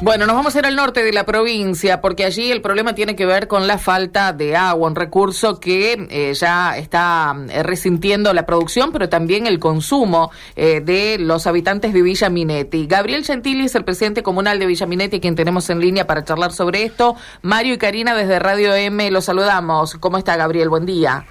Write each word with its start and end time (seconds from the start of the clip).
Bueno, 0.00 0.26
nos 0.26 0.36
vamos 0.36 0.54
a 0.54 0.60
ir 0.60 0.64
al 0.64 0.76
norte 0.76 1.02
de 1.02 1.12
la 1.12 1.26
provincia 1.26 2.00
porque 2.00 2.24
allí 2.24 2.52
el 2.52 2.62
problema 2.62 2.94
tiene 2.94 3.16
que 3.16 3.26
ver 3.26 3.48
con 3.48 3.66
la 3.66 3.78
falta 3.78 4.32
de 4.32 4.54
agua, 4.54 4.86
un 4.86 4.94
recurso 4.94 5.58
que 5.58 6.06
eh, 6.08 6.34
ya 6.34 6.78
está 6.78 7.34
eh, 7.50 7.64
resintiendo 7.64 8.32
la 8.32 8.46
producción, 8.46 8.92
pero 8.92 9.08
también 9.08 9.48
el 9.48 9.58
consumo 9.58 10.30
eh, 10.54 10.80
de 10.80 11.18
los 11.18 11.48
habitantes 11.48 11.92
de 11.92 12.02
Villa 12.02 12.28
Minetti. 12.30 12.86
Gabriel 12.86 13.24
Gentili 13.24 13.64
es 13.64 13.74
el 13.74 13.82
presidente 13.82 14.22
comunal 14.22 14.60
de 14.60 14.66
Villa 14.66 14.86
Minetti, 14.86 15.18
quien 15.18 15.34
tenemos 15.34 15.68
en 15.68 15.80
línea 15.80 16.06
para 16.06 16.22
charlar 16.22 16.52
sobre 16.52 16.84
esto. 16.84 17.16
Mario 17.42 17.74
y 17.74 17.78
Karina 17.78 18.14
desde 18.14 18.38
Radio 18.38 18.76
M, 18.76 19.10
los 19.10 19.24
saludamos. 19.24 19.96
¿Cómo 19.96 20.16
está 20.16 20.36
Gabriel? 20.36 20.68
Buen 20.68 20.86
día. 20.86 21.26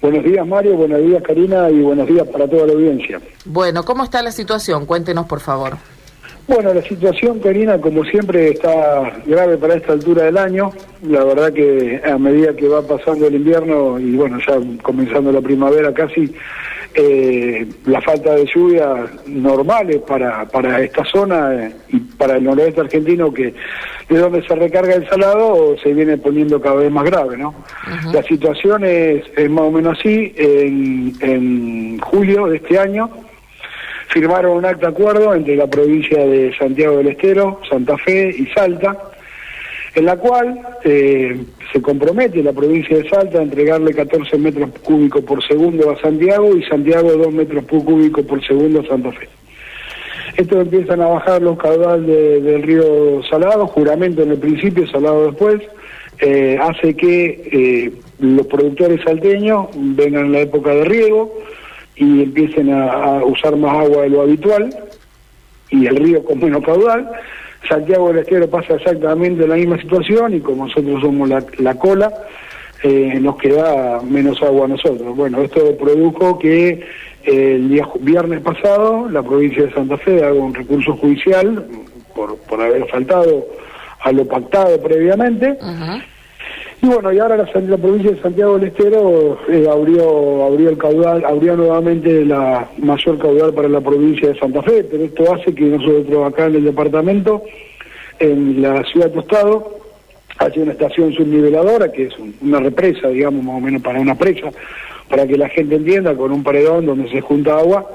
Buenos 0.00 0.24
días 0.24 0.46
Mario, 0.46 0.76
buenos 0.76 1.02
días 1.02 1.22
Karina 1.22 1.68
y 1.68 1.82
buenos 1.82 2.08
días 2.08 2.26
para 2.26 2.48
toda 2.48 2.68
la 2.68 2.72
audiencia. 2.72 3.20
Bueno, 3.44 3.84
¿cómo 3.84 4.02
está 4.02 4.22
la 4.22 4.32
situación? 4.32 4.86
Cuéntenos, 4.86 5.26
por 5.26 5.40
favor. 5.40 5.76
Bueno, 6.48 6.72
la 6.72 6.82
situación, 6.82 7.40
Karina, 7.40 7.80
como 7.80 8.04
siempre, 8.04 8.50
está 8.50 9.20
grave 9.26 9.56
para 9.56 9.74
esta 9.74 9.94
altura 9.94 10.24
del 10.24 10.38
año. 10.38 10.70
La 11.02 11.24
verdad 11.24 11.52
que 11.52 12.00
a 12.04 12.16
medida 12.18 12.54
que 12.54 12.68
va 12.68 12.82
pasando 12.82 13.26
el 13.26 13.34
invierno 13.34 13.98
y 13.98 14.14
bueno, 14.14 14.38
ya 14.46 14.56
comenzando 14.80 15.32
la 15.32 15.40
primavera 15.40 15.92
casi, 15.92 16.32
eh, 16.94 17.66
la 17.86 18.00
falta 18.00 18.36
de 18.36 18.46
lluvia 18.46 19.06
normales 19.26 20.00
para, 20.06 20.46
para 20.46 20.80
esta 20.80 21.04
zona 21.04 21.52
eh, 21.52 21.72
y 21.88 21.98
para 21.98 22.36
el 22.36 22.44
noroeste 22.44 22.80
argentino, 22.80 23.34
que 23.34 23.52
de 24.08 24.18
donde 24.18 24.46
se 24.46 24.54
recarga 24.54 24.94
el 24.94 25.08
salado, 25.08 25.76
se 25.82 25.92
viene 25.92 26.16
poniendo 26.16 26.60
cada 26.60 26.76
vez 26.76 26.92
más 26.92 27.04
grave, 27.04 27.36
¿no? 27.36 27.56
La 28.12 28.22
situación 28.22 28.84
es, 28.84 29.24
más 29.50 29.64
o 29.64 29.70
menos 29.72 29.98
así. 29.98 30.32
En, 30.36 31.12
en 31.20 31.98
julio 31.98 32.46
de 32.46 32.58
este 32.58 32.78
año, 32.78 33.10
firmaron 34.16 34.56
un 34.56 34.64
acta 34.64 34.88
acuerdo 34.88 35.34
entre 35.34 35.56
la 35.56 35.66
provincia 35.66 36.16
de 36.24 36.50
Santiago 36.56 36.96
del 36.96 37.08
Estero, 37.08 37.60
Santa 37.68 37.98
Fe 37.98 38.34
y 38.34 38.46
Salta, 38.46 38.96
en 39.94 40.06
la 40.06 40.16
cual 40.16 40.58
eh, 40.84 41.38
se 41.70 41.82
compromete 41.82 42.42
la 42.42 42.54
provincia 42.54 42.96
de 42.96 43.06
Salta 43.10 43.40
a 43.40 43.42
entregarle 43.42 43.92
14 43.92 44.38
metros 44.38 44.70
cúbicos 44.82 45.22
por 45.22 45.46
segundo 45.46 45.90
a 45.90 46.00
Santiago 46.00 46.56
y 46.56 46.62
Santiago 46.62 47.12
2 47.12 47.30
metros 47.30 47.66
cúbicos 47.66 48.24
por 48.24 48.42
segundo 48.42 48.80
a 48.80 48.86
Santa 48.86 49.12
Fe. 49.12 49.28
Esto 50.38 50.62
empiezan 50.62 51.02
a 51.02 51.08
bajar 51.08 51.42
los 51.42 51.58
caudales 51.58 52.42
del 52.42 52.62
río 52.62 53.22
Salado, 53.28 53.66
juramento 53.66 54.22
en 54.22 54.30
el 54.30 54.38
principio, 54.38 54.86
Salado 54.86 55.26
después, 55.26 55.60
eh, 56.20 56.56
hace 56.58 56.96
que 56.96 57.50
eh, 57.52 57.92
los 58.20 58.46
productores 58.46 59.02
salteños 59.04 59.66
vengan 59.74 60.24
en 60.24 60.32
la 60.32 60.40
época 60.40 60.70
de 60.70 60.84
riego, 60.86 61.34
y 61.96 62.22
empiecen 62.22 62.72
a, 62.72 63.24
usar 63.24 63.56
más 63.56 63.84
agua 63.84 64.02
de 64.02 64.10
lo 64.10 64.22
habitual 64.22 64.74
y 65.70 65.86
el 65.86 65.96
río 65.96 66.24
con 66.24 66.38
menos 66.38 66.62
caudal. 66.64 67.10
Santiago 67.68 68.08
del 68.08 68.18
Estero 68.18 68.48
pasa 68.48 68.74
exactamente 68.74 69.46
la 69.46 69.56
misma 69.56 69.80
situación 69.80 70.34
y 70.34 70.40
como 70.40 70.66
nosotros 70.66 71.00
somos 71.00 71.28
la, 71.28 71.74
cola, 71.74 72.12
eh, 72.82 73.18
nos 73.20 73.36
queda 73.38 74.00
menos 74.02 74.40
agua 74.42 74.66
a 74.66 74.68
nosotros. 74.68 75.16
Bueno, 75.16 75.40
esto 75.40 75.76
produjo 75.76 76.38
que 76.38 76.68
eh, 77.24 77.52
el 77.54 77.70
día 77.70 77.88
viernes 78.00 78.40
pasado 78.40 79.08
la 79.10 79.22
provincia 79.22 79.64
de 79.64 79.72
Santa 79.72 79.96
Fe 79.96 80.22
haga 80.22 80.34
un 80.34 80.54
recurso 80.54 80.96
judicial 80.96 81.66
por, 82.14 82.36
por 82.38 82.60
haber 82.60 82.86
faltado 82.88 83.46
a 84.00 84.12
lo 84.12 84.24
pactado 84.26 84.80
previamente. 84.80 85.58
Y 86.82 86.86
bueno, 86.86 87.12
y 87.12 87.18
ahora 87.18 87.36
la, 87.36 87.76
provincia 87.78 88.10
de 88.10 88.20
Santiago 88.20 88.58
del 88.58 88.68
Estero 88.68 89.38
eh, 89.48 89.66
abrió, 89.70 90.44
abrió 90.44 90.68
el 90.68 90.78
caudal, 90.78 91.24
abrió 91.24 91.56
nuevamente 91.56 92.24
la 92.24 92.68
mayor 92.78 93.18
caudal 93.18 93.54
para 93.54 93.68
la 93.68 93.80
provincia 93.80 94.28
de 94.28 94.38
Santa 94.38 94.62
Fe, 94.62 94.84
pero 94.84 95.04
esto 95.04 95.34
hace 95.34 95.54
que 95.54 95.64
nosotros 95.64 96.26
acá 96.26 96.46
en 96.46 96.56
el 96.56 96.64
departamento, 96.64 97.42
en 98.18 98.60
la 98.60 98.84
ciudad 98.84 99.06
de 99.06 99.12
Tostado, 99.12 99.78
haya 100.38 100.62
una 100.62 100.72
estación 100.72 101.12
subniveladora, 101.14 101.90
que 101.90 102.04
es 102.04 102.14
una 102.42 102.60
represa, 102.60 103.08
digamos, 103.08 103.42
más 103.42 103.56
o 103.56 103.60
menos 103.60 103.82
para 103.82 103.98
una 103.98 104.14
presa, 104.14 104.50
para 105.08 105.26
que 105.26 105.38
la 105.38 105.48
gente 105.48 105.76
entienda, 105.76 106.14
con 106.14 106.30
un 106.30 106.42
paredón 106.42 106.84
donde 106.84 107.08
se 107.10 107.20
junta 107.22 107.58
agua, 107.58 107.88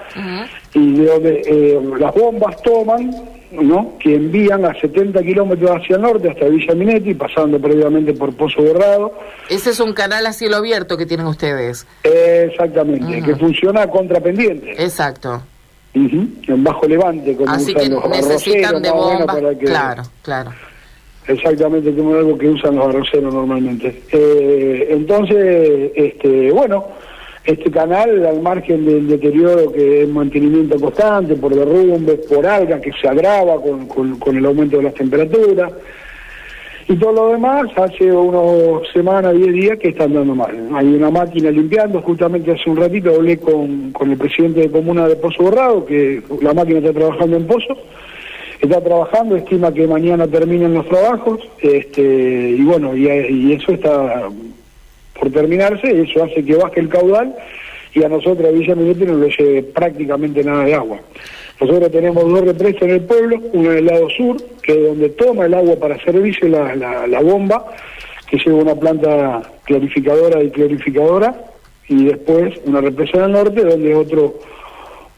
y 0.74 0.94
de 0.94 1.06
donde 1.06 1.42
eh, 1.46 1.80
las 2.00 2.13
bombas 2.16 2.62
toman 2.63 3.12
¿no? 3.51 3.97
que 4.00 4.16
envían 4.16 4.66
a 4.66 4.73
70 4.73 5.22
kilómetros 5.23 5.72
hacia 5.72 5.95
el 5.95 6.01
norte, 6.01 6.29
hasta 6.29 6.45
Villa 6.45 6.73
Minetti, 6.73 7.13
pasando 7.13 7.59
previamente 7.59 8.13
por 8.13 8.34
Pozo 8.35 8.62
Borrado. 8.62 9.13
Ese 9.50 9.72
es 9.72 9.79
un 9.79 9.94
canal 9.94 10.25
a 10.25 10.34
cielo 10.34 10.57
abierto 10.57 10.97
que 10.97 11.06
tienen 11.06 11.28
ustedes. 11.28 11.85
exactamente, 12.03 13.22
que 13.22 13.35
funciona 13.35 13.84
a 13.84 13.88
contrapendiente. 13.88 14.72
Exacto. 14.81 15.41
En 15.94 16.63
bajo 16.63 16.88
levante, 16.88 17.35
como 17.35 17.51
Así 17.51 17.73
que 17.73 17.89
necesitan 17.89 18.81
de 18.81 18.91
bombas, 18.91 19.38
claro, 19.59 20.03
claro. 20.22 20.51
Exactamente, 21.28 21.94
como 21.94 22.16
algo 22.16 22.38
que 22.38 22.50
usan 22.50 22.75
los 22.75 22.88
arroceros 22.88 23.33
normalmente. 23.33 24.01
Eh, 24.12 24.88
entonces, 24.89 25.91
este, 25.95 26.51
bueno 26.51 26.88
este 27.44 27.72
canal, 27.72 28.25
al 28.25 28.41
margen 28.41 28.85
del 28.85 29.07
deterioro 29.07 29.72
que 29.72 30.03
es 30.03 30.09
mantenimiento 30.09 30.79
constante, 30.79 31.35
por 31.35 31.56
derrumbes, 31.56 32.19
por 32.28 32.46
algas 32.46 32.81
que 32.81 32.91
se 32.94 33.07
agrava 33.07 33.56
con, 33.59 34.38
el 34.38 34.46
aumento 34.46 34.78
de 34.78 34.84
las 34.84 34.94
temperaturas, 34.94 35.72
y 36.88 36.96
todo 36.96 37.13
lo 37.13 37.30
demás, 37.30 37.68
hace 37.75 38.12
unos 38.12 38.88
semanas, 38.91 39.34
diez 39.34 39.53
días 39.53 39.80
que 39.80 39.90
están 39.90 40.13
dando 40.13 40.35
mal. 40.35 40.51
Hay 40.74 40.88
una 40.88 41.09
máquina 41.09 41.50
limpiando, 41.50 42.01
justamente 42.01 42.51
hace 42.51 42.69
un 42.69 42.78
ratito 42.78 43.16
hablé 43.16 43.38
con, 43.38 43.94
el 44.00 44.18
presidente 44.18 44.62
de 44.62 44.72
comuna 44.72 45.07
de 45.07 45.16
Pozo 45.16 45.44
Borrado, 45.44 45.85
que 45.85 46.22
la 46.41 46.53
máquina 46.53 46.80
está 46.80 46.94
trabajando 46.94 47.38
en 47.38 47.47
Pozo, 47.47 47.78
está 48.59 48.81
trabajando, 48.81 49.35
estima 49.35 49.74
que 49.74 49.88
mañana 49.88 50.28
terminen 50.28 50.74
los 50.74 50.88
trabajos, 50.88 51.40
este, 51.59 52.56
y 52.57 52.62
bueno, 52.63 52.96
y 52.96 53.53
eso 53.53 53.72
está 53.72 54.30
por 55.20 55.32
terminarse, 55.32 56.02
eso 56.02 56.24
hace 56.24 56.44
que 56.44 56.56
baje 56.56 56.80
el 56.80 56.90
caudal 56.90 57.36
y 57.94 58.04
a 58.04 58.10
nosotros, 58.10 58.48
a 58.48 58.52
Villa 58.52 58.76
no 58.76 59.18
le 59.18 59.30
lleve 59.30 59.64
prácticamente 59.64 60.44
nada 60.44 60.64
de 60.64 60.76
agua. 60.76 61.00
Nosotros 61.60 61.92
tenemos 61.92 62.28
dos 62.28 62.42
represas 62.42 62.82
en 62.84 62.90
el 62.92 63.02
pueblo, 63.02 63.40
una 63.54 63.72
en 63.72 63.78
el 63.78 63.86
lado 63.86 64.10
sur, 64.10 64.38
que 64.64 64.72
es 64.72 64.84
donde 64.84 65.10
toma 65.10 65.46
el 65.46 65.54
agua 65.54 65.76
para 65.76 66.04
servirse 66.04 66.50
la, 66.50 66.76
la, 66.76 67.20
bomba, 67.22 67.66
que 68.28 68.38
lleva 68.38 68.64
una 68.64 68.76
planta 68.76 69.44
clarificadora 69.66 70.42
y 70.42 70.50
clarificadora, 70.50 71.36
y 71.88 72.06
después 72.06 72.56
una 72.66 72.82
represa 72.82 73.18
en 73.18 73.24
el 73.26 73.32
norte, 73.34 73.64
donde 73.64 73.94
otro 73.94 74.40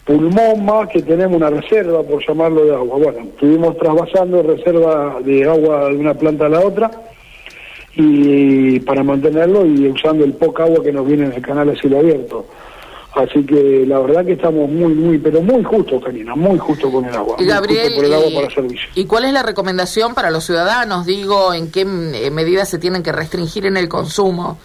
pulmón 0.03 0.65
más 0.65 0.89
que 0.89 1.01
tenemos 1.01 1.37
una 1.37 1.49
reserva, 1.49 2.03
por 2.03 2.25
llamarlo, 2.27 2.65
de 2.65 2.75
agua. 2.75 2.97
Bueno, 2.97 3.19
estuvimos 3.21 3.77
trasvasando 3.77 4.43
reserva 4.43 5.19
de 5.23 5.45
agua 5.45 5.89
de 5.89 5.95
una 5.95 6.13
planta 6.13 6.47
a 6.47 6.49
la 6.49 6.59
otra, 6.59 6.91
y 7.95 8.79
para 8.79 9.03
mantenerlo 9.03 9.65
y 9.65 9.87
usando 9.87 10.23
el 10.25 10.33
poca 10.33 10.63
agua 10.63 10.83
que 10.83 10.91
nos 10.91 11.05
viene 11.05 11.25
en 11.25 11.33
el 11.33 11.41
canal 11.41 11.69
a 11.69 11.75
cielo 11.75 11.99
abierto. 11.99 12.45
Así 13.15 13.45
que 13.45 13.85
la 13.85 13.99
verdad 13.99 14.25
que 14.25 14.31
estamos 14.31 14.67
muy, 14.67 14.95
muy, 14.95 15.19
pero 15.19 15.39
muy 15.41 15.63
justos, 15.63 16.03
Karina, 16.03 16.35
muy 16.35 16.57
justos 16.57 16.91
con 16.91 17.05
el 17.05 17.13
agua. 17.13 17.35
Y 17.37 17.45
Gabriel, 17.45 17.93
por 17.95 18.05
el 18.05 18.13
agua 18.13 18.29
para 18.33 18.49
servicio. 18.49 18.89
¿y 18.95 19.05
cuál 19.05 19.25
es 19.25 19.33
la 19.33 19.43
recomendación 19.43 20.15
para 20.15 20.31
los 20.31 20.43
ciudadanos? 20.45 21.05
Digo, 21.05 21.53
¿en 21.53 21.69
qué 21.69 21.81
eh, 21.81 22.31
medidas 22.31 22.69
se 22.69 22.79
tienen 22.79 23.03
que 23.03 23.11
restringir 23.11 23.67
en 23.67 23.77
el 23.77 23.87
consumo? 23.87 24.57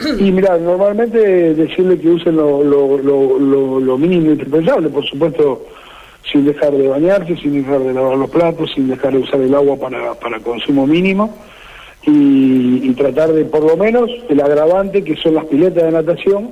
Y 0.00 0.30
mira, 0.30 0.56
normalmente 0.58 1.18
decirle 1.54 1.98
que 1.98 2.08
usen 2.08 2.36
lo, 2.36 2.62
lo, 2.62 2.98
lo, 2.98 3.80
lo, 3.80 3.98
mínimo 3.98 4.30
indispensable, 4.30 4.88
por 4.90 5.04
supuesto, 5.04 5.66
sin 6.30 6.44
dejar 6.44 6.70
de 6.70 6.86
bañarse, 6.86 7.36
sin 7.36 7.54
dejar 7.54 7.80
de 7.80 7.94
lavar 7.94 8.16
los 8.16 8.30
platos, 8.30 8.70
sin 8.76 8.86
dejar 8.86 9.12
de 9.14 9.18
usar 9.18 9.40
el 9.40 9.52
agua 9.52 9.76
para, 9.76 10.14
para 10.14 10.38
consumo 10.38 10.86
mínimo 10.86 11.36
y, 12.10 12.92
tratar 12.94 13.32
de, 13.32 13.44
por 13.44 13.62
lo 13.62 13.76
menos, 13.76 14.10
el 14.28 14.40
agravante 14.40 15.02
que 15.04 15.16
son 15.16 15.34
las 15.34 15.44
piletas 15.46 15.84
de 15.84 15.92
natación, 15.92 16.50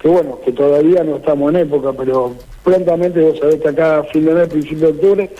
que 0.00 0.08
bueno, 0.08 0.38
que 0.44 0.52
todavía 0.52 1.02
no 1.02 1.16
estamos 1.16 1.50
en 1.50 1.60
época, 1.60 1.92
pero 1.92 2.34
prontamente 2.62 3.20
vos 3.20 3.38
sabés 3.38 3.56
que 3.56 3.68
acá 3.68 3.98
a 3.98 4.04
fin 4.04 4.24
de 4.24 4.34
mes, 4.34 4.48
principio 4.48 4.88
de 4.88 4.92
octubre, 4.92 5.30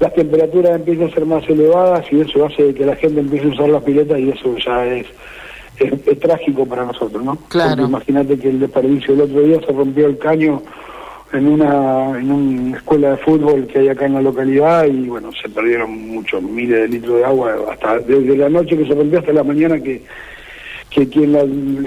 las 0.00 0.14
temperaturas 0.14 0.76
empiezan 0.76 1.08
a 1.08 1.14
ser 1.14 1.24
más 1.24 1.48
elevadas 1.48 2.04
y 2.10 2.20
eso 2.20 2.44
hace 2.44 2.74
que 2.74 2.84
la 2.84 2.96
gente 2.96 3.20
empiece 3.20 3.46
a 3.46 3.50
usar 3.50 3.68
las 3.68 3.82
piletas 3.82 4.18
y 4.18 4.28
eso 4.28 4.54
ya 4.58 4.84
es, 4.86 5.06
es, 5.78 6.20
trágico 6.20 6.66
para 6.66 6.84
nosotros, 6.84 7.24
¿no? 7.24 7.36
Claro. 7.48 7.84
Imagínate 7.84 8.38
que 8.38 8.50
el 8.50 8.60
desperdicio 8.60 9.14
el 9.14 9.22
otro 9.22 9.40
día 9.40 9.60
se 9.60 9.72
rompió 9.72 10.06
el 10.06 10.18
caño 10.18 10.62
en 11.32 11.48
una, 11.48 12.18
en 12.18 12.30
una 12.30 12.76
escuela 12.76 13.10
de 13.10 13.16
fútbol 13.18 13.66
que 13.66 13.80
hay 13.80 13.88
acá 13.88 14.06
en 14.06 14.14
la 14.14 14.22
localidad 14.22 14.86
y 14.86 15.08
bueno, 15.08 15.30
se 15.40 15.48
perdieron 15.48 15.90
muchos 15.90 16.42
miles 16.42 16.82
de 16.82 16.88
litros 16.88 17.18
de 17.18 17.24
agua, 17.24 17.54
hasta 17.70 17.98
desde 17.98 18.36
la 18.36 18.48
noche 18.48 18.76
que 18.76 18.86
se 18.86 18.94
rompió 18.94 19.18
hasta 19.18 19.32
la 19.32 19.42
mañana 19.42 19.80
que, 19.80 20.02
que 20.90 21.08
quien, 21.08 21.32
la, 21.32 21.44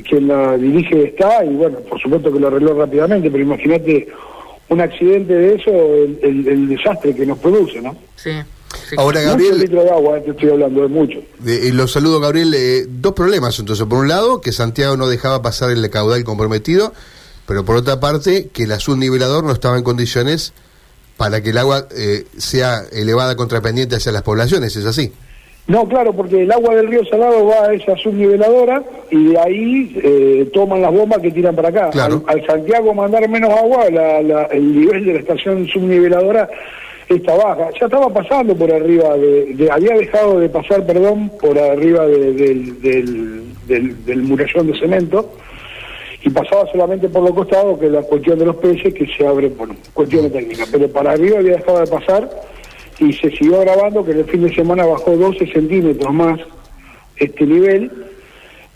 quien 0.08 0.28
la 0.28 0.58
dirige 0.58 1.06
está 1.06 1.44
y 1.46 1.56
bueno, 1.56 1.80
por 1.80 2.00
supuesto 2.02 2.32
que 2.32 2.40
lo 2.40 2.48
arregló 2.48 2.74
rápidamente, 2.74 3.32
pero 3.32 3.44
imagínate 3.44 4.10
un 4.68 4.82
accidente 4.82 5.34
de 5.34 5.56
eso, 5.56 5.72
el, 5.72 6.68
desastre 6.70 7.16
que 7.16 7.26
nos 7.26 7.40
produce, 7.40 7.82
¿no? 7.82 7.96
Sí. 8.16 8.32
Ahora, 8.98 9.22
Gabriel. 9.22 9.58
litros 9.58 9.84
de 9.84 9.90
agua, 9.90 10.18
eh, 10.20 10.22
te 10.22 10.32
estoy 10.32 10.50
hablando, 10.50 10.86
es 10.86 10.92
mucho. 10.92 11.20
y 11.44 11.72
lo 11.72 11.88
saludo, 11.88 12.20
Gabriel. 12.20 12.54
Eh, 12.56 12.86
dos 12.88 13.14
problemas, 13.14 13.58
entonces. 13.58 13.88
Por 13.88 13.98
un 13.98 14.08
lado, 14.08 14.42
que 14.42 14.52
Santiago 14.52 14.96
no 14.96 15.08
dejaba 15.08 15.42
pasar 15.42 15.72
el 15.72 15.90
caudal 15.90 16.24
comprometido 16.24 16.94
pero 17.50 17.66
por 17.66 17.76
otra 17.78 18.00
parte 18.00 18.50
que 18.54 18.64
el 18.66 18.72
azul 18.72 19.00
nivelador 19.00 19.44
no 19.44 19.52
estaba 19.52 19.76
en 19.80 19.84
condiciones 19.84 20.54
para 21.18 21.42
que 21.42 21.50
el 21.50 21.58
agua 21.58 21.88
eh, 21.98 22.26
sea 22.38 22.84
elevada 22.92 23.36
contrapendiente 23.36 23.96
hacia 23.96 24.12
las 24.12 24.22
poblaciones, 24.22 24.76
¿es 24.76 24.86
así? 24.86 25.12
No, 25.66 25.88
claro, 25.88 26.14
porque 26.14 26.44
el 26.44 26.52
agua 26.52 26.76
del 26.76 26.88
río 26.88 27.04
Salado 27.06 27.48
va 27.48 27.66
a 27.70 27.74
esa 27.74 27.96
subniveladora 27.98 28.84
y 29.10 29.30
de 29.30 29.40
ahí 29.40 30.00
eh, 30.04 30.50
toman 30.54 30.82
las 30.84 30.92
bombas 30.94 31.20
que 31.22 31.32
tiran 31.32 31.56
para 31.56 31.70
acá. 31.70 31.90
Claro. 31.90 32.24
Al, 32.28 32.40
al 32.40 32.46
Santiago 32.46 32.94
mandar 32.94 33.28
menos 33.28 33.50
agua, 33.52 33.90
la- 33.90 34.22
la- 34.22 34.44
el 34.46 34.80
nivel 34.82 35.06
de 35.06 35.14
la 35.14 35.20
estación 35.20 35.68
subniveladora 35.68 36.48
está 37.08 37.34
baja. 37.34 37.70
Ya 37.80 37.88
estaba 37.88 38.10
pasando 38.14 38.56
por 38.56 38.72
arriba, 38.72 39.18
de, 39.18 39.54
de- 39.56 39.72
había 39.72 39.96
dejado 39.98 40.40
de 40.40 40.50
pasar, 40.50 40.86
perdón, 40.86 41.32
por 41.42 41.58
arriba 41.58 42.06
de- 42.06 42.34
del, 42.34 42.82
del, 42.82 43.44
del, 43.68 44.06
del 44.06 44.22
murallón 44.22 44.68
de 44.72 44.80
cemento 44.80 45.34
y 46.22 46.30
pasaba 46.30 46.70
solamente 46.72 47.08
por 47.08 47.24
los 47.24 47.34
costados, 47.34 47.80
que 47.80 47.86
es 47.86 47.92
la 47.92 48.02
cuestión 48.02 48.38
de 48.40 48.46
los 48.46 48.56
peces 48.58 48.94
que 48.94 49.08
se 49.08 49.26
abre 49.26 49.50
por 49.50 49.70
cuestiones 49.94 50.32
técnicas. 50.34 50.70
Pero 50.72 50.90
para 50.90 51.12
arriba 51.12 51.40
había 51.40 51.58
dejado 51.58 51.80
de 51.80 51.88
pasar 51.88 52.30
y 53.00 53.14
se 53.14 53.30
siguió 53.32 53.60
grabando 53.62 54.04
que 54.04 54.12
en 54.12 54.20
el 54.20 54.26
fin 54.26 54.44
de 54.44 54.54
semana 54.54 54.86
bajó 54.86 55.16
12 55.16 55.48
centímetros 55.48 56.14
más 56.14 56.40
este 57.16 57.46
nivel 57.46 57.92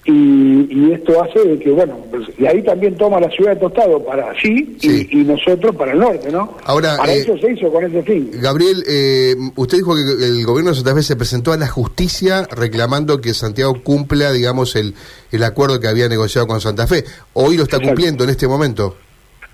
y, 0.06 0.68
y 0.70 0.92
esto 0.94 1.24
hace 1.24 1.40
de 1.48 1.60
que, 1.60 1.70
bueno, 1.72 1.98
pues, 2.12 2.24
y 2.38 2.46
ahí 2.46 2.62
también 2.64 2.96
toma 2.98 3.20
la 3.22 3.30
ciudad 3.30 3.54
de 3.54 3.60
Tostado 3.62 4.04
para 4.04 4.32
allí 4.32 4.76
Sí. 4.80 5.08
y, 5.12 5.22
y 5.22 5.24
nosotros 5.24 5.76
para 5.76 5.94
el 5.94 6.00
norte, 6.00 6.30
¿no? 6.32 6.58
Ahora, 6.66 6.98
para 6.98 7.14
eh, 7.14 7.20
eso 7.20 7.38
se 7.38 7.52
hizo 7.54 7.72
con 7.72 7.86
ese 7.86 8.04
fin. 8.04 8.30
Gabriel, 8.34 8.84
eh, 8.88 9.34
usted 9.56 9.78
dijo 9.78 9.96
que 9.96 10.02
el 10.26 10.46
gobierno 10.46 10.72
de 10.72 10.76
Santa 10.76 10.94
Fe 10.96 11.04
se 11.04 11.16
presentó 11.16 11.54
a 11.54 11.58
la 11.58 11.68
justicia 11.68 12.48
reclamando 12.52 13.22
que 13.22 13.34
Santiago 13.34 13.82
cumpla, 13.82 14.32
digamos, 14.34 14.76
el, 14.76 14.94
el 15.32 15.44
acuerdo 15.44 15.80
que 15.80 15.88
había 15.88 16.10
negociado 16.10 16.48
con 16.48 16.60
Santa 16.60 16.86
Fe. 16.86 17.06
Hoy 17.34 17.56
lo 17.56 17.64
está 17.64 17.78
Exacto. 17.78 17.88
cumpliendo 17.96 18.24
en 18.26 18.30
este 18.30 18.48
momento. 18.48 18.98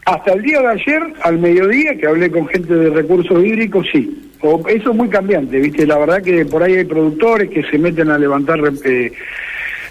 Hasta 0.06 0.34
el 0.34 0.42
día 0.42 0.60
de 0.62 0.68
ayer, 0.70 1.02
al 1.22 1.38
mediodía, 1.38 1.96
que 1.96 2.08
hablé 2.08 2.32
con 2.32 2.48
gente 2.48 2.74
de 2.74 2.90
recursos 2.90 3.46
hídricos, 3.46 3.86
sí. 3.92 4.32
O- 4.42 4.64
eso 4.68 4.90
es 4.92 4.96
muy 4.96 5.10
cambiante, 5.10 5.60
¿viste? 5.60 5.86
La 5.86 6.00
verdad 6.00 6.24
que 6.24 6.46
por 6.46 6.64
ahí 6.64 6.74
hay 6.78 6.86
productores 6.86 7.50
que 7.52 7.62
se 7.70 7.78
meten 7.78 8.10
a 8.10 8.18
levantar 8.18 8.60
eh, 8.86 9.12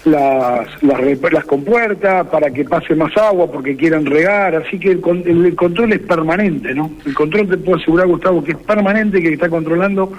las, 0.05 0.83
las, 0.83 0.99
las 1.31 1.45
compuertas 1.45 2.27
para 2.27 2.49
que 2.51 2.63
pase 2.65 2.95
más 2.95 3.15
agua 3.17 3.51
porque 3.51 3.75
quieren 3.75 4.05
regar, 4.05 4.55
así 4.55 4.79
que 4.79 4.91
el, 4.91 5.01
el- 5.25 5.45
el 5.45 5.55
control 5.55 5.93
es 5.93 5.99
permanente, 5.99 6.73
¿no? 6.73 6.91
El 7.05 7.13
control 7.13 7.47
te 7.49 7.57
puedo 7.57 7.77
asegurar, 7.77 8.07
Gustavo, 8.07 8.43
que 8.43 8.51
es 8.51 8.57
permanente, 8.57 9.21
que 9.21 9.33
está 9.33 9.49
controlando 9.49 10.11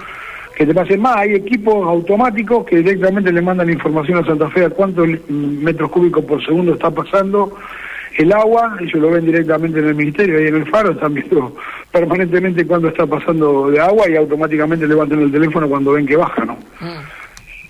que 0.55 0.65
te 0.65 0.73
pasen 0.73 1.01
más. 1.01 1.17
Hay 1.17 1.33
equipos 1.33 1.87
automáticos 1.87 2.65
que 2.65 2.77
directamente 2.77 3.31
le 3.31 3.41
mandan 3.41 3.69
información 3.69 4.19
a 4.19 4.25
Santa 4.25 4.49
Fe 4.49 4.65
a 4.65 4.69
cuántos 4.69 5.07
metros 5.29 5.89
cúbicos 5.89 6.23
por 6.25 6.43
segundo 6.45 6.73
está 6.73 6.91
pasando 6.91 7.55
el 8.17 8.31
agua, 8.33 8.77
ellos 8.81 8.95
lo 9.01 9.09
ven 9.09 9.25
directamente 9.25 9.79
en 9.79 9.87
el 9.87 9.95
ministerio, 9.95 10.37
ahí 10.37 10.47
en 10.47 10.55
el 10.57 10.65
faro, 10.69 10.91
están 10.91 11.13
viendo 11.13 11.55
permanentemente 11.91 12.67
cuándo 12.67 12.89
está 12.89 13.05
pasando 13.07 13.71
de 13.71 13.79
agua 13.79 14.09
y 14.09 14.15
automáticamente 14.17 14.85
levantan 14.85 15.21
el 15.21 15.31
teléfono 15.31 15.67
cuando 15.69 15.93
ven 15.93 16.05
que 16.05 16.17
baja, 16.17 16.43
¿no? 16.45 16.57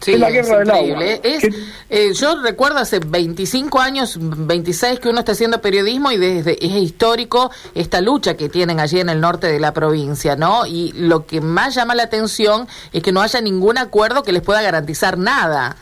Sí, 0.02 0.14
Es 0.14 0.20
la 0.20 0.32
guerra 0.32 0.58
del 0.60 0.68
increíble. 0.68 1.14
agua. 1.14 1.20
Es, 1.24 1.42
¿Qué- 1.42 1.54
eh, 1.90 2.14
yo 2.14 2.42
recuerdo 2.42 2.80
hace 2.80 3.00
25 3.00 3.80
años, 3.80 4.18
26 4.20 5.00
que 5.00 5.10
uno 5.10 5.20
está 5.20 5.34
haciendo 5.34 5.62
periodismo 5.62 6.12
y 6.12 6.18
desde 6.18 6.54
es 6.66 6.72
histórico 6.74 7.52
esta 7.76 8.02
lucha 8.02 8.36
que 8.36 8.50
tienen 8.50 8.80
allí 8.80 9.00
en 9.00 9.10
el 9.10 9.22
norte 9.22 9.48
de 9.48 9.60
la 9.60 9.74
provincia, 9.74 10.36
¿no? 10.36 10.66
Y 10.66 10.92
lo 10.96 11.26
que 11.28 11.40
más 11.40 11.76
llama 11.76 11.94
la 11.94 12.04
atención 12.04 12.68
es 12.92 13.04
que 13.04 13.12
no 13.12 13.22
haya 13.22 13.40
ningún 13.42 13.78
acuerdo 13.78 14.24
que 14.24 14.32
les 14.32 14.42
pueda 14.42 14.62
garantizar 14.64 15.18
nada. 15.20 15.76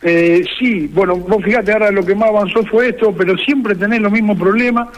Eh, 0.00 0.44
sí, 0.58 0.88
bueno, 0.92 1.16
vos 1.16 1.44
fíjate, 1.44 1.72
ahora 1.72 1.90
lo 1.90 2.04
que 2.04 2.14
más 2.14 2.30
avanzó 2.30 2.64
fue 2.64 2.88
esto, 2.88 3.14
pero 3.16 3.36
siempre 3.38 3.74
tenés 3.76 4.00
los 4.00 4.10
mismos 4.10 4.38
problemas. 4.38 4.88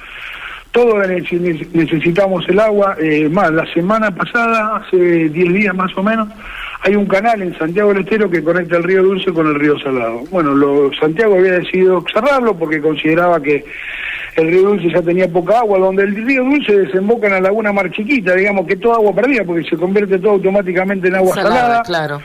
Todos 0.73 0.95
nece- 1.06 1.69
necesitamos 1.73 2.45
el 2.49 2.59
agua. 2.59 2.97
Eh, 3.01 3.29
más, 3.29 3.51
la 3.53 3.67
semana 3.75 4.15
pasada, 4.15 4.77
hace 4.77 4.97
10 5.29 5.53
días 5.53 5.75
más 5.75 5.91
o 5.97 6.03
menos, 6.03 6.29
hay 6.85 6.97
un 6.97 7.07
canal 7.07 7.41
en 7.41 7.57
Santiago 7.57 7.95
del 7.95 8.05
Estero 8.05 8.29
que 8.29 8.45
conecta 8.45 8.77
el 8.77 8.83
río 8.83 9.03
Dulce 9.03 9.33
con 9.33 9.47
el 9.47 9.55
río 9.55 9.79
Salado. 9.79 10.23
Bueno, 10.31 10.55
lo, 10.55 10.93
Santiago 10.93 11.35
había 11.35 11.53
decidido 11.53 12.05
cerrarlo 12.13 12.55
porque 12.59 12.79
consideraba 12.83 13.41
que 13.41 13.65
el 14.37 14.49
río 14.49 14.63
Dulce 14.65 14.91
ya 14.91 15.01
tenía 15.01 15.27
poca 15.27 15.61
agua, 15.61 15.79
donde 15.79 16.03
el 16.03 16.15
río 16.15 16.45
Dulce 16.45 16.77
desemboca 16.81 17.27
en 17.29 17.35
la 17.35 17.41
laguna 17.41 17.73
Mar 17.73 17.91
Chiquita, 17.91 18.35
digamos 18.35 18.67
que 18.67 18.77
toda 18.77 18.97
agua 18.97 19.15
perdida 19.15 19.45
porque 19.45 19.65
se 19.65 19.77
convierte 19.79 20.19
todo 20.19 20.33
automáticamente 20.33 21.09
en 21.09 21.15
agua 21.15 21.35
Salada, 21.35 21.57
salada. 21.57 21.83
claro. 21.85 22.23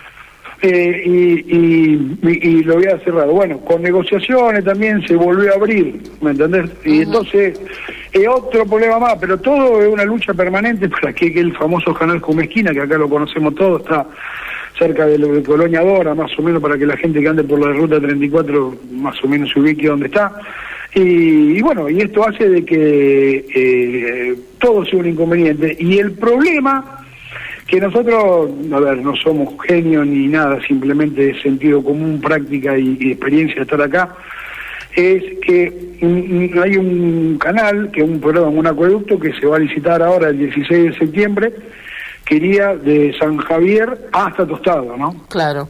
Eh, 0.61 1.03
y, 1.05 1.55
y, 1.55 2.17
y- 2.21 2.47
y 2.49 2.63
lo 2.63 2.73
había 2.75 2.99
cerrado. 2.99 3.31
Bueno, 3.31 3.59
con 3.59 3.81
negociaciones 3.81 4.65
también 4.65 5.01
se 5.07 5.15
volvió 5.15 5.53
a 5.53 5.55
abrir, 5.55 6.01
¿me 6.21 6.31
entendés? 6.31 6.69
Y 6.83 7.03
entonces, 7.03 7.59
es 8.11 8.27
otro 8.27 8.65
problema 8.65 8.99
más, 8.99 9.15
pero 9.21 9.37
todo 9.39 9.81
es 9.81 9.87
una 9.87 10.03
lucha 10.03 10.33
permanente 10.33 10.89
para 11.01 11.13
que, 11.13 11.31
que 11.31 11.39
el 11.39 11.55
famoso 11.55 11.93
canal 11.93 12.19
Comesquina, 12.19 12.73
que 12.73 12.81
acá 12.81 12.97
lo 12.97 13.07
conocemos 13.07 13.55
todos, 13.55 13.81
está 13.83 14.05
cerca 14.77 15.05
de, 15.05 15.17
lo 15.17 15.29
de 15.33 15.43
Colonia 15.43 15.81
Dora, 15.81 16.13
más 16.13 16.31
o 16.37 16.41
menos, 16.41 16.61
para 16.61 16.77
que 16.77 16.85
la 16.85 16.97
gente 16.97 17.21
que 17.21 17.27
ande 17.29 17.43
por 17.45 17.59
la 17.59 17.71
ruta 17.71 17.99
34 17.99 18.75
más 18.91 19.15
o 19.23 19.27
menos 19.29 19.49
se 19.53 19.59
ubique 19.61 19.87
donde 19.87 20.07
está. 20.07 20.33
Y, 20.93 21.57
y 21.57 21.61
bueno, 21.61 21.87
y 21.89 22.01
esto 22.01 22.27
hace 22.27 22.49
de 22.49 22.65
que 22.65 23.45
eh, 23.55 24.35
todo 24.59 24.83
sea 24.85 24.99
un 24.99 25.07
inconveniente. 25.07 25.77
Y 25.79 25.99
el 25.99 26.11
problema 26.13 26.98
que 27.69 27.79
nosotros, 27.79 28.49
a 28.71 28.79
ver, 28.79 28.97
no 28.97 29.15
somos 29.15 29.53
genios 29.67 30.07
ni 30.07 30.27
nada, 30.27 30.59
simplemente 30.67 31.31
es 31.31 31.41
sentido 31.41 31.83
común, 31.83 32.19
práctica 32.19 32.77
y, 32.77 32.97
y 32.99 33.11
experiencia 33.11 33.61
estar 33.61 33.81
acá, 33.81 34.15
es 34.95 35.23
que 35.45 35.89
hay 36.63 36.77
un 36.77 37.37
canal, 37.37 37.91
que 37.91 38.01
un 38.01 38.19
programa, 38.19 38.47
un 38.47 38.67
acueducto 38.67 39.19
que 39.19 39.33
se 39.33 39.45
va 39.45 39.57
a 39.57 39.59
licitar 39.59 40.01
ahora 40.01 40.29
el 40.29 40.37
16 40.39 40.91
de 40.91 40.97
septiembre, 40.97 41.53
que 42.25 42.35
iría 42.35 42.75
de 42.75 43.15
San 43.19 43.37
Javier 43.37 44.09
hasta 44.11 44.45
Tostado, 44.45 44.97
¿no? 44.97 45.15
Claro. 45.29 45.69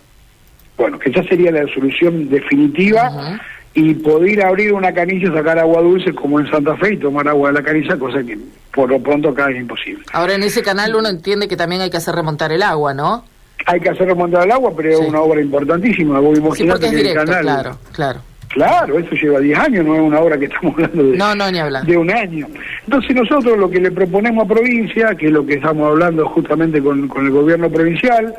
Bueno, 0.77 0.97
que 0.97 1.11
ya 1.11 1.23
sería 1.23 1.51
la 1.51 1.67
solución 1.73 2.29
definitiva. 2.29 3.39
Y 3.73 3.93
poder 3.95 4.45
abrir 4.45 4.73
una 4.73 4.93
canilla, 4.93 5.31
sacar 5.33 5.59
agua 5.59 5.81
dulce 5.81 6.13
como 6.13 6.39
en 6.39 6.49
Santa 6.49 6.75
Fe 6.77 6.93
y 6.93 6.97
tomar 6.97 7.27
agua 7.27 7.49
de 7.49 7.53
la 7.55 7.63
canilla, 7.63 7.97
cosa 7.97 8.23
que 8.23 8.37
por 8.73 8.89
lo 8.89 8.99
pronto 9.01 9.29
acá 9.29 9.49
es 9.51 9.57
imposible. 9.57 10.03
Ahora 10.13 10.33
en 10.35 10.43
ese 10.43 10.61
canal 10.63 10.95
uno 10.95 11.07
entiende 11.09 11.47
que 11.47 11.55
también 11.57 11.81
hay 11.81 11.89
que 11.89 11.97
hacer 11.97 12.15
remontar 12.15 12.51
el 12.51 12.63
agua, 12.63 12.93
¿no? 12.93 13.23
Hay 13.65 13.79
que 13.79 13.89
hacer 13.89 14.07
remontar 14.07 14.43
el 14.45 14.51
agua, 14.51 14.71
pero 14.75 14.97
Sí. 14.97 15.03
es 15.03 15.09
una 15.09 15.21
obra 15.21 15.41
importantísima. 15.41 16.19
Vos 16.19 16.37
imaginate 16.37 16.85
es 16.87 16.91
que 16.93 17.01
el 17.11 17.13
canal. 17.15 17.41
claro, 17.43 17.77
claro. 17.93 18.19
Claro, 18.51 18.97
eso 18.97 19.11
lleva 19.11 19.39
10 19.39 19.59
años, 19.59 19.85
no 19.85 19.93
es 19.93 20.01
una 20.01 20.19
obra 20.21 20.35
que 20.39 20.45
estamos 20.45 20.73
hablando 20.73 21.03
de, 21.03 21.17
No, 21.17 21.35
no, 21.35 21.51
ni 21.51 21.59
hablar. 21.59 21.85
de 21.85 21.95
un 21.95 22.09
año. 22.09 22.47
Entonces 22.85 23.15
nosotros 23.15 23.55
lo 23.59 23.69
que 23.69 23.79
le 23.79 23.91
proponemos 23.91 24.43
a 24.43 24.47
provincia, 24.47 25.13
que 25.13 25.27
es 25.27 25.31
lo 25.31 25.45
que 25.45 25.53
estamos 25.53 25.87
hablando 25.87 26.27
justamente 26.29 26.81
con, 26.81 27.07
con 27.07 27.25
el 27.27 27.31
gobierno 27.31 27.69
provincial, 27.69 28.33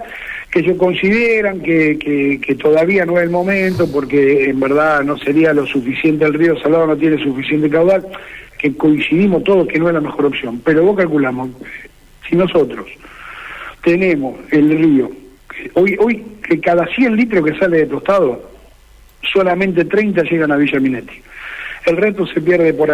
que 0.50 0.60
ellos 0.60 0.76
consideran 0.78 1.60
que, 1.60 2.40
que, 2.44 2.54
todavía 2.56 3.06
no 3.06 3.18
es 3.18 3.24
el 3.24 3.30
momento, 3.30 3.90
porque 3.90 4.50
en 4.50 4.58
verdad 4.58 5.02
no 5.04 5.16
sería 5.16 5.52
lo 5.52 5.64
suficiente, 5.64 6.24
el 6.24 6.34
río 6.34 6.58
Salado 6.60 6.88
no 6.88 6.96
tiene 6.96 7.22
suficiente 7.22 7.70
caudal, 7.70 8.04
que 8.58 8.74
coincidimos 8.76 9.44
todos 9.44 9.68
que 9.68 9.78
no 9.78 9.88
es 9.88 9.94
la 9.94 10.00
mejor 10.00 10.26
opción. 10.26 10.60
Pero 10.64 10.84
vos 10.84 10.96
calculamos, 10.96 11.50
si 12.28 12.34
nosotros 12.34 12.86
tenemos 13.82 14.40
el 14.50 14.70
río, 14.76 15.10
hoy, 15.74 15.96
hoy 16.00 16.24
que 16.42 16.60
cada 16.60 16.84
100 16.86 17.16
litros 17.16 17.44
que 17.44 17.56
sale 17.56 17.78
de 17.78 17.86
tostado, 17.86 18.50
solamente 19.22 19.84
30 19.84 20.22
llegan 20.24 20.50
a 20.50 20.56
Villa 20.56 20.80
Minetti. 20.80 21.22
El 21.86 21.96
resto 21.96 22.26
se 22.26 22.40
pierde 22.40 22.74
por, 22.74 22.90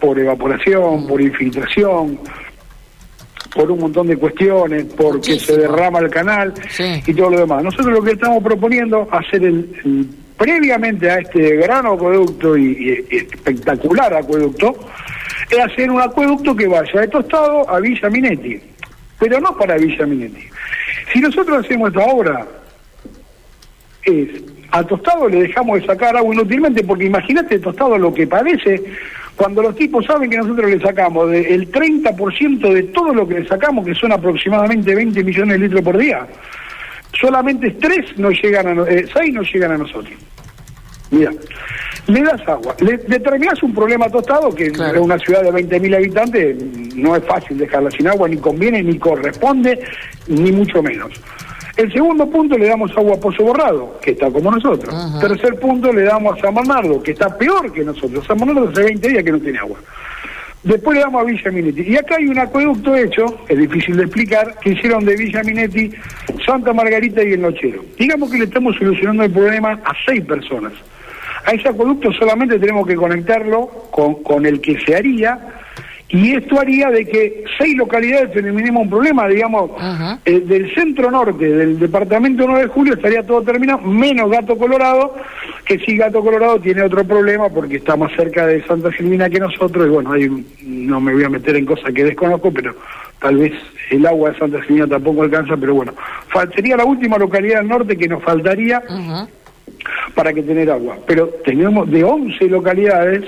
por 0.00 0.18
evaporación, 0.18 1.06
por 1.06 1.20
infiltración, 1.20 2.18
por 3.56 3.70
un 3.70 3.80
montón 3.80 4.06
de 4.06 4.16
cuestiones, 4.16 4.84
porque 4.96 5.16
Muchísimo. 5.32 5.56
se 5.56 5.60
derrama 5.62 5.98
el 6.00 6.10
canal 6.10 6.52
Sí. 6.68 7.02
y 7.06 7.14
todo 7.14 7.30
lo 7.30 7.38
demás. 7.40 7.64
Nosotros 7.64 7.92
lo 7.94 8.02
que 8.02 8.12
estamos 8.12 8.42
proponiendo 8.42 9.08
hacer 9.10 9.42
el, 9.42 9.68
el- 9.84 10.06
previamente 10.36 11.10
a 11.10 11.18
este 11.20 11.56
gran 11.56 11.86
acueducto 11.86 12.56
y, 12.58 13.06
y 13.08 13.16
espectacular 13.16 14.12
acueducto, 14.12 14.76
es 15.50 15.58
hacer 15.58 15.90
un 15.90 16.00
acueducto 16.02 16.54
que 16.54 16.68
vaya 16.68 17.00
de 17.00 17.08
Tostado 17.08 17.68
a 17.70 17.80
Villa 17.80 18.10
Minetti, 18.10 18.60
pero 19.18 19.40
no 19.40 19.56
para 19.56 19.76
Villa 19.78 20.04
Minetti. 20.04 20.44
Si 21.12 21.20
nosotros 21.20 21.64
hacemos 21.64 21.88
esta 21.88 22.04
obra, 22.04 22.46
es 24.04 24.28
a 24.72 24.82
Tostado 24.84 25.28
le 25.28 25.42
dejamos 25.42 25.80
de 25.80 25.86
sacar 25.86 26.16
agua 26.16 26.34
inútilmente, 26.34 26.84
porque 26.84 27.04
imagínate 27.06 27.58
Tostado 27.58 27.96
lo 27.96 28.12
que 28.12 28.26
padece 28.26 28.82
cuando 29.36 29.62
los 29.62 29.76
tipos 29.76 30.04
saben 30.06 30.30
que 30.30 30.38
nosotros 30.38 30.70
le 30.70 30.80
sacamos 30.80 31.30
de- 31.30 31.54
el 31.54 31.70
30% 31.70 32.72
de 32.72 32.84
todo 32.84 33.12
lo 33.14 33.28
que 33.28 33.40
le 33.40 33.46
sacamos, 33.48 33.84
que 33.86 33.94
son 33.94 34.12
aproximadamente 34.12 34.94
20 34.94 35.22
millones 35.22 35.52
de 35.60 35.66
litros 35.66 35.82
por 35.82 35.96
día. 35.98 36.26
Solamente 37.20 37.70
3 37.72 38.18
nos 38.18 38.34
llegan 38.42 38.66
a 38.68 38.74
no- 38.74 38.86
eh, 38.86 39.06
6 39.12 39.32
nos 39.34 39.50
llegan 39.52 39.72
a 39.72 39.78
nosotros. 39.78 40.12
Mira, 41.10 41.30
le 42.08 42.22
das 42.22 42.40
agua, 42.48 42.74
le 42.80 42.96
determinas 42.96 43.62
un 43.62 43.72
problema 43.74 44.08
tostado 44.10 44.52
que 44.54 44.70
Claro. 44.72 44.98
en 44.98 45.04
una 45.04 45.18
ciudad 45.18 45.42
de 45.42 45.52
20.000 45.52 45.94
habitantes 45.94 46.56
no 46.96 47.14
es 47.14 47.24
fácil 47.24 47.58
dejarla 47.58 47.90
sin 47.92 48.08
agua, 48.08 48.28
ni 48.28 48.36
conviene, 48.38 48.82
ni 48.82 48.98
corresponde, 48.98 49.78
ni 50.26 50.50
mucho 50.50 50.82
menos. 50.82 51.12
El 51.76 51.92
segundo 51.92 52.28
punto 52.30 52.56
le 52.56 52.68
damos 52.68 52.90
agua 52.96 53.16
a 53.16 53.20
Pozo 53.20 53.44
Borrado, 53.44 53.98
que 54.00 54.12
está 54.12 54.30
como 54.30 54.50
nosotros. 54.50 54.94
Ajá. 54.94 55.20
Tercer 55.20 55.58
punto 55.60 55.92
le 55.92 56.02
damos 56.02 56.38
a 56.38 56.40
San 56.40 56.54
Bernardo, 56.54 57.02
que 57.02 57.12
está 57.12 57.36
peor 57.36 57.70
que 57.72 57.84
nosotros. 57.84 58.24
San 58.26 58.38
Bernardo 58.38 58.70
hace 58.70 58.82
20 58.82 59.08
días 59.08 59.22
que 59.22 59.32
no 59.32 59.38
tiene 59.38 59.58
agua. 59.58 59.78
Después 60.62 60.96
le 60.96 61.02
damos 61.02 61.22
a 61.22 61.24
Villa 61.24 61.50
Minetti. 61.50 61.82
Y 61.82 61.96
acá 61.96 62.16
hay 62.16 62.26
un 62.26 62.38
acueducto 62.38 62.96
hecho, 62.96 63.24
es 63.46 63.58
difícil 63.58 63.96
de 63.96 64.04
explicar, 64.04 64.58
que 64.58 64.70
hicieron 64.70 65.04
de 65.04 65.16
Villa 65.16 65.42
Minetti, 65.44 65.92
Santa 66.44 66.72
Margarita 66.72 67.22
y 67.22 67.34
el 67.34 67.42
Nochero. 67.42 67.84
Digamos 67.98 68.30
que 68.30 68.38
le 68.38 68.44
estamos 68.44 68.74
solucionando 68.76 69.24
el 69.24 69.30
problema 69.30 69.80
a 69.84 69.92
seis 70.06 70.24
personas. 70.24 70.72
A 71.44 71.52
ese 71.52 71.68
acueducto 71.68 72.10
solamente 72.14 72.58
tenemos 72.58 72.86
que 72.86 72.96
conectarlo 72.96 73.68
con, 73.92 74.22
con 74.22 74.46
el 74.46 74.60
que 74.60 74.80
se 74.80 74.96
haría 74.96 75.38
y 76.08 76.34
esto 76.34 76.60
haría 76.60 76.88
de 76.90 77.04
que 77.04 77.44
seis 77.58 77.76
localidades 77.76 78.32
terminemos 78.32 78.82
un 78.82 78.90
problema, 78.90 79.26
digamos, 79.26 79.72
eh, 80.24 80.40
del 80.40 80.72
centro 80.72 81.10
norte 81.10 81.48
del 81.48 81.80
departamento 81.80 82.44
9 82.46 82.62
de 82.62 82.68
julio 82.68 82.94
estaría 82.94 83.26
todo 83.26 83.42
terminado, 83.42 83.80
menos 83.80 84.30
Gato 84.30 84.56
Colorado, 84.56 85.16
que 85.64 85.78
sí 85.80 85.96
Gato 85.96 86.22
Colorado 86.22 86.60
tiene 86.60 86.82
otro 86.82 87.04
problema 87.04 87.48
porque 87.48 87.76
está 87.76 87.96
más 87.96 88.12
cerca 88.14 88.46
de 88.46 88.62
Santa 88.64 88.92
Silvina 88.92 89.28
que 89.28 89.40
nosotros, 89.40 89.86
y 89.86 89.90
bueno, 89.90 90.12
ahí 90.12 90.46
no 90.62 91.00
me 91.00 91.12
voy 91.12 91.24
a 91.24 91.28
meter 91.28 91.56
en 91.56 91.66
cosas 91.66 91.92
que 91.92 92.04
desconozco, 92.04 92.52
pero 92.52 92.76
tal 93.18 93.38
vez 93.38 93.54
el 93.90 94.06
agua 94.06 94.30
de 94.30 94.38
Santa 94.38 94.64
Silvina 94.64 94.86
tampoco 94.86 95.22
alcanza, 95.22 95.56
pero 95.56 95.74
bueno, 95.74 95.92
sería 96.54 96.76
la 96.76 96.84
última 96.84 97.18
localidad 97.18 97.58
del 97.58 97.68
norte 97.68 97.96
que 97.96 98.06
nos 98.06 98.22
faltaría 98.22 98.80
para 100.14 100.32
que 100.32 100.42
tener 100.42 100.70
agua. 100.70 100.98
Pero 101.04 101.28
tenemos 101.44 101.90
de 101.90 102.04
11 102.04 102.44
localidades 102.48 103.24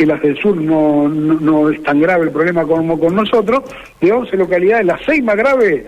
que 0.00 0.06
las 0.06 0.22
del 0.22 0.34
sur 0.40 0.56
no, 0.56 1.10
no, 1.10 1.68
es 1.68 1.82
tan 1.82 2.00
grave 2.00 2.24
el 2.24 2.30
problema 2.30 2.64
como 2.64 2.98
con 2.98 3.14
nosotros, 3.14 3.64
de 4.00 4.10
11 4.10 4.34
localidades, 4.38 4.86
las 4.86 4.98
seis 5.04 5.22
más 5.22 5.36
graves, 5.36 5.84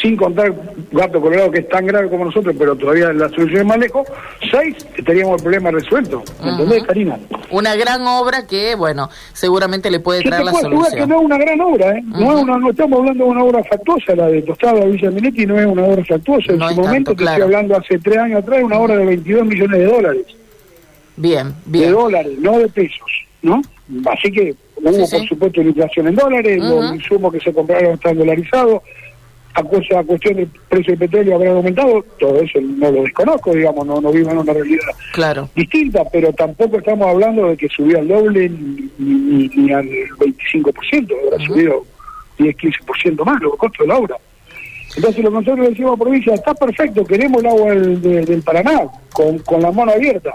sin 0.00 0.16
contar 0.16 0.54
Gato 0.92 1.20
Colorado 1.20 1.50
que 1.50 1.58
es 1.58 1.68
tan 1.68 1.84
grave 1.84 2.08
como 2.08 2.26
nosotros, 2.26 2.54
pero 2.56 2.76
todavía 2.76 3.12
la 3.12 3.28
solución 3.30 3.62
es 3.62 3.66
más 3.66 3.78
lejos, 3.78 4.06
seis 4.48 4.76
estaríamos 4.96 5.38
el 5.38 5.42
problema 5.42 5.72
resuelto. 5.72 6.22
¿Entendés, 6.40 6.84
Karina? 6.84 7.18
Una 7.50 7.74
gran 7.74 8.06
obra 8.06 8.46
que, 8.46 8.76
bueno, 8.76 9.10
seguramente 9.32 9.90
le 9.90 9.98
puede 9.98 10.22
traer 10.22 10.44
la 10.44 10.52
solución. 10.52 10.94
que 10.94 11.06
no 11.08 11.18
es 11.18 11.24
una 11.24 11.38
gran 11.38 11.60
obra, 11.60 11.98
¿eh? 11.98 12.02
no, 12.04 12.36
es 12.36 12.42
una, 12.44 12.58
no 12.58 12.70
estamos 12.70 13.00
hablando 13.00 13.24
de 13.24 13.30
una 13.30 13.42
obra 13.42 13.64
factuosa, 13.64 14.14
la 14.14 14.28
de 14.28 14.42
Tostada 14.42 14.84
Villa 14.84 15.10
Minetti 15.10 15.46
no 15.46 15.58
es 15.58 15.66
una 15.66 15.82
obra 15.82 16.04
factuosa. 16.04 16.52
En 16.52 16.60
su 16.60 16.80
momento, 16.80 17.16
que 17.16 17.24
estoy 17.24 17.42
hablando 17.42 17.76
hace 17.76 17.98
tres 17.98 18.18
años 18.18 18.44
atrás, 18.44 18.62
una 18.62 18.78
obra 18.78 18.94
de 18.98 19.04
22 19.04 19.46
millones 19.46 19.80
de 19.80 19.86
dólares. 19.86 20.26
Bien, 21.16 21.54
bien. 21.66 21.86
De 21.86 21.90
dólares, 21.90 22.38
no 22.38 22.58
de 22.58 22.68
pesos. 22.68 23.10
¿No? 23.42 23.60
Así 24.10 24.30
que 24.30 24.54
hubo, 24.76 25.10
por 25.10 25.28
supuesto, 25.28 25.60
inflación 25.60 26.08
en 26.08 26.14
dólares, 26.14 26.58
los 26.58 26.94
insumos 26.94 27.32
que 27.32 27.40
se 27.40 27.52
compraron 27.52 27.94
están 27.94 28.16
dolarizados, 28.16 28.82
a, 29.54 29.62
cuestión 29.62 30.36
del 30.36 30.48
precio 30.68 30.92
del 30.92 30.98
petróleo 30.98 31.34
habrá 31.34 31.50
aumentado, 31.50 32.04
todo 32.18 32.40
eso 32.40 32.58
no 32.60 32.90
lo 32.90 33.02
desconozco, 33.02 33.52
digamos, 33.52 33.86
no, 33.86 34.00
no 34.00 34.10
vivo 34.10 34.30
en 34.30 34.38
una 34.38 34.52
realidad 34.52 34.86
claro. 35.12 35.48
distinta, 35.54 36.04
pero 36.10 36.32
tampoco 36.32 36.78
estamos 36.78 37.06
hablando 37.06 37.48
de 37.48 37.56
que 37.56 37.68
subió 37.68 37.98
al 37.98 38.08
doble 38.08 38.48
ni, 38.48 39.48
ni, 39.48 39.72
al 39.72 39.86
25%, 39.86 41.14
habrá 41.26 41.44
subido 41.44 41.84
10, 42.38 42.56
15% 42.56 43.24
más 43.24 43.42
los 43.42 43.56
costos 43.56 43.86
de 43.86 43.92
la 43.92 43.98
obra. 43.98 44.16
Entonces, 44.96 45.24
lo 45.24 45.30
que 45.30 45.36
nosotros 45.36 45.68
decimos 45.70 45.94
a 45.94 46.02
provincia, 46.02 46.34
está 46.34 46.54
perfecto, 46.54 47.04
queremos 47.04 47.42
el 47.42 47.48
agua 47.48 47.70
del, 47.72 48.00
del 48.00 48.42
Paraná, 48.42 48.82
con, 49.12 49.38
con 49.40 49.62
la 49.62 49.70
mano 49.70 49.92
abierta, 49.92 50.34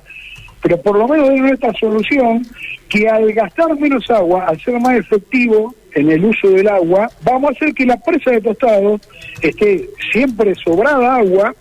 pero 0.67 0.81
por 0.81 0.97
lo 0.97 1.07
menos 1.07 1.29
de 1.29 1.49
esta 1.49 1.71
solución 1.79 2.45
que 2.89 3.07
al 3.07 3.31
gastar 3.31 3.73
menos 3.79 4.11
agua, 4.11 4.47
al 4.47 4.59
ser 4.59 4.77
más 4.81 4.97
efectivo 4.97 5.73
en 5.95 6.11
el 6.11 6.25
uso 6.25 6.49
del 6.49 6.67
agua, 6.67 7.09
vamos 7.23 7.51
a 7.51 7.53
hacer 7.53 7.73
que 7.73 7.85
la 7.85 7.95
presa 7.95 8.31
de 8.31 8.41
tostado 8.41 8.99
esté 9.41 9.89
siempre 10.11 10.53
sobrada 10.55 11.15
agua, 11.15 11.55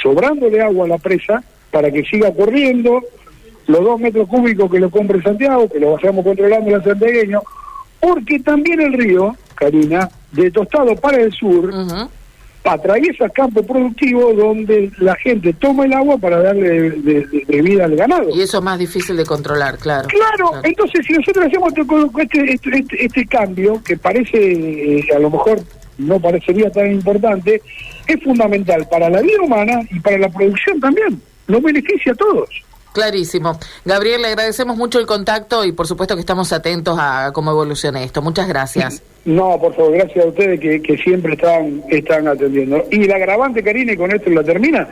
sobrándole 0.00 0.62
agua 0.62 0.84
a 0.84 0.88
la 0.90 0.98
presa, 0.98 1.42
para 1.72 1.90
que 1.90 2.04
siga 2.04 2.32
corriendo. 2.32 3.02
Los 3.66 3.82
dos 3.82 3.98
metros 3.98 4.28
cúbicos 4.28 4.70
que 4.70 4.78
lo 4.78 4.90
compre 4.90 5.20
Santiago, 5.22 5.68
que 5.68 5.80
lo 5.80 5.94
vayamos 5.94 6.24
controlando 6.24 6.70
en 6.70 6.76
el 6.76 6.84
santiagueño, 6.84 7.42
porque 7.98 8.38
también 8.38 8.80
el 8.80 8.92
río, 8.92 9.34
Karina, 9.56 10.08
de 10.30 10.52
tostado 10.52 10.94
para 10.94 11.20
el 11.20 11.32
sur, 11.32 11.72
atraviesa 12.66 13.28
campo 13.30 13.62
productivo 13.62 14.32
donde 14.32 14.90
la 14.98 15.14
gente 15.16 15.52
toma 15.54 15.84
el 15.84 15.92
agua 15.92 16.18
para 16.18 16.42
darle 16.42 16.90
de, 16.90 17.62
vida 17.62 17.84
al 17.84 17.96
ganado. 17.96 18.30
Y 18.34 18.42
eso 18.42 18.58
es 18.58 18.64
más 18.64 18.78
difícil 18.78 19.16
de 19.16 19.24
controlar, 19.24 19.78
claro. 19.78 20.08
Claro, 20.08 20.60
entonces 20.62 21.04
si 21.06 21.12
nosotros 21.12 21.46
hacemos 21.46 21.72
este, 21.76 22.52
este, 22.52 22.78
este, 22.78 23.04
este, 23.04 23.26
cambio, 23.26 23.82
que 23.82 23.96
parece, 23.96 24.98
eh, 24.98 25.06
a 25.14 25.18
lo 25.18 25.30
mejor 25.30 25.60
no 25.98 26.20
parecería 26.20 26.70
tan 26.70 26.90
importante, 26.92 27.62
es 28.06 28.22
fundamental 28.22 28.86
para 28.88 29.08
la 29.08 29.20
vida 29.20 29.42
humana 29.42 29.80
y 29.90 30.00
para 30.00 30.18
la 30.18 30.28
producción 30.28 30.80
también. 30.80 31.20
Nos 31.48 31.62
beneficia 31.62 32.12
a 32.12 32.14
todos. 32.16 32.48
Clarísimo. 32.92 33.58
Gabriel, 33.84 34.22
le 34.22 34.28
agradecemos 34.28 34.76
mucho 34.76 34.98
el 34.98 35.06
contacto 35.06 35.64
y 35.64 35.72
por 35.72 35.86
supuesto 35.86 36.14
que 36.14 36.20
estamos 36.20 36.52
atentos 36.52 36.96
a 36.98 37.30
cómo 37.32 37.50
evolucione 37.50 38.04
esto. 38.04 38.22
Muchas 38.22 38.48
gracias. 38.48 39.02
No, 39.26 39.58
por 39.60 39.74
favor, 39.74 39.92
gracias 39.92 40.24
a 40.24 40.28
ustedes 40.28 40.60
que, 40.60 40.80
que 40.80 40.96
siempre 40.98 41.32
están, 41.34 41.82
están 41.90 42.28
atendiendo. 42.28 42.86
Y 42.92 43.02
el 43.02 43.12
agravante, 43.12 43.62
Karina, 43.62 43.92
y 43.92 43.96
con 43.96 44.12
esto 44.12 44.30
la 44.30 44.44
termina, 44.44 44.88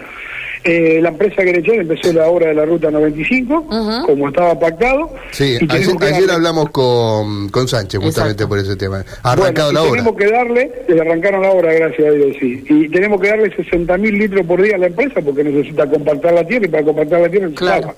eh, 0.65 0.99
la 1.03 1.11
empresa 1.11 1.43
Gerechón 1.43 1.81
empezó 1.81 2.11
la 2.15 2.27
obra 2.27 2.49
de 2.49 2.55
la 2.55 2.65
ruta 2.65 2.91
95, 2.91 3.67
como 4.07 4.29
estaba 4.29 4.59
pactado. 4.59 5.11
Sí, 5.31 5.59
ayer, 5.69 6.31
hablamos 6.31 6.71
con, 6.71 7.51
con 7.51 7.69
Sánchez 7.69 8.01
justamente 8.01 8.47
por 8.47 8.59
ese 8.59 8.75
tema. 8.75 9.05
Ha 9.23 9.33
arrancado 9.33 9.73
la 9.73 9.83
obra. 9.83 9.91
Tenemos 9.91 10.17
que 10.17 10.31
darle, 10.31 10.73
le 10.89 11.01
arrancaron 11.03 11.43
la 11.43 11.51
obra, 11.51 11.71
gracias 11.75 12.09
a 12.09 12.11
Dios, 12.13 12.37
sí. 12.41 12.65
Y 12.67 12.89
tenemos 12.89 13.21
que 13.21 13.29
darle 13.29 13.55
60 13.55 13.99
mil 13.99 14.19
litros 14.19 14.47
por 14.47 14.63
día 14.63 14.77
a 14.77 14.79
la 14.79 14.87
empresa 14.87 15.21
porque 15.21 15.45
necesita 15.45 15.87
compactar 15.87 16.33
la 16.33 16.47
tierra 16.47 16.65
y 16.65 16.69
para 16.69 16.85
compactar 16.85 17.21
la 17.21 17.29
tierra 17.29 17.49
necesita 17.49 17.95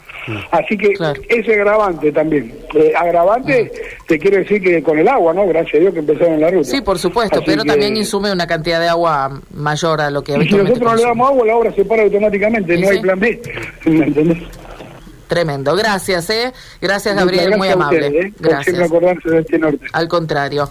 Así 0.50 0.76
que 0.76 0.92
ese 1.28 1.52
agravante 1.54 2.10
también. 2.10 2.52
Eh, 2.74 2.92
agravante, 2.96 3.70
te 4.08 4.18
quiero 4.18 4.38
decir 4.38 4.60
que 4.60 4.82
con 4.82 4.98
el 4.98 5.06
agua, 5.06 5.32
¿no? 5.32 5.46
Gracias 5.46 5.76
a 5.76 5.78
Dios 5.78 5.94
que 5.94 6.00
empezaron 6.00 6.40
la 6.40 6.50
ruta. 6.50 6.68
Sí, 6.68 6.80
por 6.80 6.98
supuesto, 6.98 7.40
pero 7.46 7.64
también 7.64 7.96
insume 7.96 8.32
una 8.32 8.46
cantidad 8.46 8.80
de 8.80 8.88
agua 8.88 9.40
mayor 9.54 10.00
a 10.00 10.10
lo 10.10 10.24
que 10.24 10.32
y 10.36 10.48
si 10.48 10.56
nosotros 10.56 10.80
no 10.80 10.96
le 10.96 11.02
damos 11.02 11.28
agua, 11.28 11.46
la 11.46 11.56
obra 11.56 11.72
se 11.72 11.84
para 11.84 12.02
automáticamente 12.02 12.55
no 12.60 12.88
hay 12.88 13.00
plan 13.00 13.20
B. 13.20 13.40
¿Me 13.84 14.06
entendés? 14.06 14.38
Tremendo, 15.26 15.74
gracias, 15.74 16.30
¿eh? 16.30 16.52
Gracias, 16.80 17.16
Gabriel, 17.16 17.56
muy 17.56 17.68
amable. 17.68 18.06
¿eh? 18.06 18.32
Gracias. 18.38 18.78
acordarse 18.78 19.28
de 19.28 19.40
este 19.40 19.58
norte. 19.58 19.84
Al 19.92 20.06
contrario. 20.06 20.70